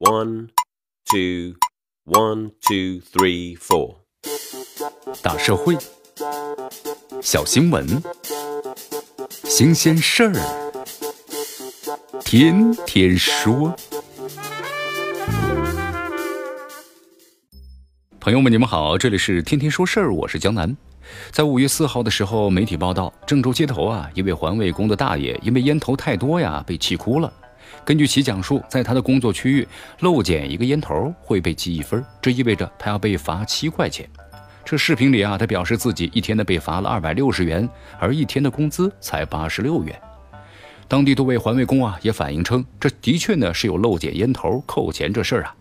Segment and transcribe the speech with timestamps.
[0.00, 0.50] One,
[1.10, 1.56] two,
[2.04, 3.96] one, two, three, four。
[5.20, 5.76] 大社会，
[7.20, 8.00] 小新闻，
[9.42, 10.34] 新鲜事儿，
[12.20, 13.74] 天天说。
[18.20, 20.76] 朋友们，你们好，这里是天天说事儿，我是江南。
[21.32, 27.32] 在五月四号的时候，媒体报道，郑州街头啊，一位环卫工的大爷因为烟头太多呀，被气哭了。
[27.88, 29.66] 根据其讲述，在他的工作区域
[30.00, 34.06] 漏捡一个烟头会被记一分，这意味着他要被罚七块钱。
[34.62, 37.66] 这视频里啊，他表示自己一天呢被罚了二百六十元，
[37.98, 39.98] 而一天的工资才八十六元。
[40.86, 45.54] 当地多位环卫工啊也反映称，这的确呢是有漏捡烟头扣钱这事儿啊。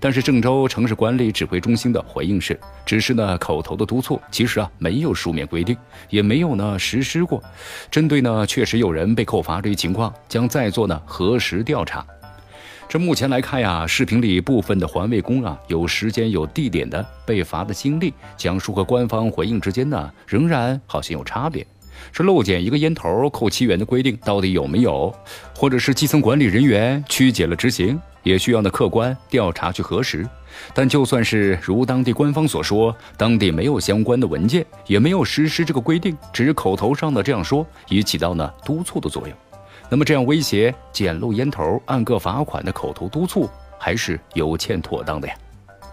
[0.00, 5.76] 但是郑州城市管理指挥中心的回应是，只是呢口头的督促，其实啊没有书面规定，
[6.08, 7.42] 也没有呢实施过。
[7.90, 12.06] 针对呢确实有人被扣罚这一情况，将再做呢核实调查。
[12.88, 21.66] 这目前来看呀，视频里部分的环卫工啊有时间有地点的被罚的经历，讲述和官方回应之间呢仍然好像有差别。
[22.12, 25.14] 这漏捡一个烟头扣七元的规定到底有没有，
[25.54, 28.00] 或者是基层管理人员曲解了执行？
[28.24, 30.28] 也需要呢客观调查去核实，
[30.74, 39.34] 但就算是如当地官方所说，当地没有相关的文件，也没有实施这个规定，只是口头上的这样说，也起到呢督促的作用。
[39.88, 45.34] 那么这样威胁捡漏烟头按个罚款的口头督促，还是有欠妥当的呀？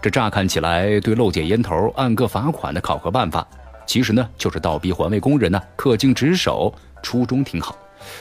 [0.02, 3.46] 这乍看起来对漏捡烟头按个罚款的考核办法，
[3.86, 7.76] 其实呢就是倒逼环卫工人呢恪尽职守，初衷挺好。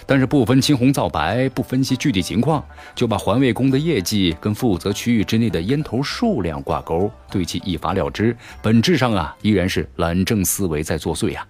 [0.08, 2.64] 但是不分青红皂白，不分析具体情况，
[2.96, 11.46] 就把环卫工的业绩跟负责区域之内的烟头数量挂钩，对其一罚了之，本质上啊依然是懒政思维在作祟呀。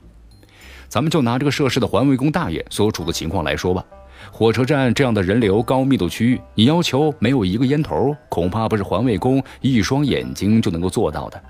[0.90, 3.86] 咱们就拿这个涉事的环卫工大爷所处的情况来说吧，
[4.32, 11.42] 火车站这样的人流高密度区域，你要求没有一个烟头，恐怕不是环卫工一双眼睛就能够做到的。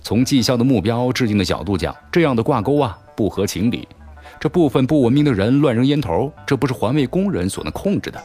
[0.00, 3.86] 从绩效的目标制定的角度讲，这样的挂钩啊不合情理。
[4.38, 8.20] 这部分不文明的人乱扔烟头，这不是环卫工人所能控制的。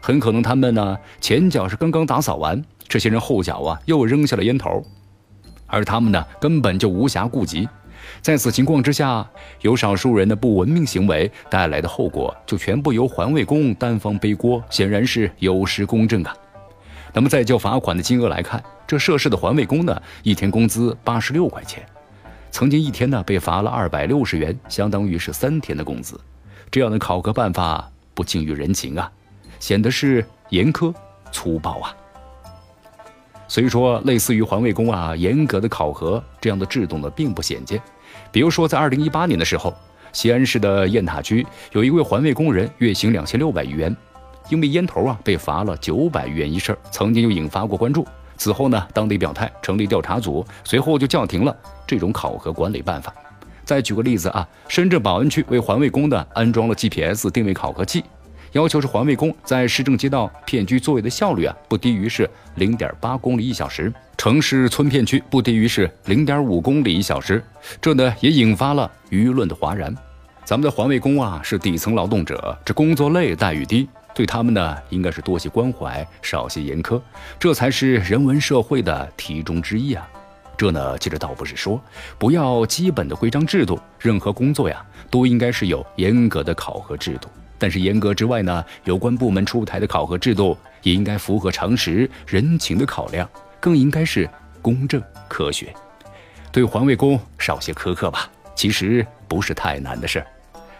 [0.00, 4.82] 很可能他们呢前脚是刚刚打扫完，这些人后脚啊又扔下了烟头，
[5.66, 7.68] 而他们呢根本就无暇顾及。
[8.22, 9.28] 在此情况之下，
[9.60, 16.34] 有少数人的不文明行为带来的后果，就全部由环卫工单方背锅，显然是有失公正啊。
[17.18, 21.84] 那么再就罚款的金额来看，这涉事的环卫工呢一天工资八十六块钱。
[22.52, 26.16] 曾经一天呢被罚了二百六十元，相当于是三天的工资。
[26.70, 29.10] 这样的考核办法不近于人情啊，
[29.58, 30.94] 显得是严苛
[31.32, 31.92] 粗暴啊。
[33.48, 37.82] 所以说，类似于环卫工啊严格的考核这样的制度呢并不鲜见。
[38.30, 39.74] 比如说，在二零一八年的时候，
[40.12, 43.96] 西安市的雁塔区有一位环卫工人，月薪两千六百余元，
[44.48, 48.06] 因为烟头啊被罚了九百余元一事，曾经就引发过关注。
[48.36, 53.12] 此后呢，当地表态成立调查组，随后就叫停了这种考核管理办法。
[53.64, 58.04] 再举个例子啊，深圳宝安区为环卫工的安装了 GPS 定位考核器，
[58.52, 67.42] 要求是环卫工在市政街道片区作业的效率啊不低于是零点八公里一小时，城市村片区不低于是零点五公里一小时。
[67.80, 69.94] 这呢也引发了舆论的哗然。
[70.44, 73.86] 咱们的环卫工啊是底层劳动者，这工作累，待遇低。
[74.18, 77.00] 对他们呢，应该是多些关怀，少些严苛，
[77.38, 80.08] 这才是人文社会的题中之意啊。
[80.56, 81.80] 这呢，其实倒不是说
[82.18, 87.28] 不要基本的规章制度，任何工作呀，都应该是有严格的考核制度。
[87.60, 93.30] 但是严格之外呢，有关部门出台的考核制度也应该符合常识、人情的考量，
[93.60, 94.28] 更应该是
[94.60, 95.72] 公正科学。
[96.50, 100.26] 对环卫工少些苛刻吧，其实不是太难的事儿。